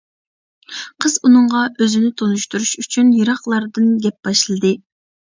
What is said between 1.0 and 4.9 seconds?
قىز ئۇنىڭغا ئۆزىنى تونۇشتۇرۇش ئۈچۈن يىراقلاردىن گەپ باشلىدى.